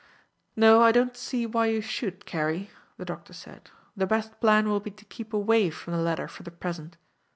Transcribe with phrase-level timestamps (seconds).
[0.55, 4.79] "No, I don't see why you should, Carey," the doctor said; "the best plan will
[4.79, 6.97] be to keep away from the ladder for the present.